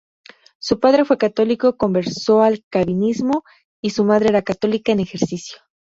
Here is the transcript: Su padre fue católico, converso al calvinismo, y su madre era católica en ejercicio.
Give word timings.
Su 0.57 0.79
padre 0.79 1.05
fue 1.05 1.19
católico, 1.19 1.77
converso 1.77 2.41
al 2.41 2.65
calvinismo, 2.71 3.43
y 3.83 3.91
su 3.91 4.03
madre 4.03 4.29
era 4.29 4.41
católica 4.41 4.91
en 4.93 4.99
ejercicio. 5.01 5.59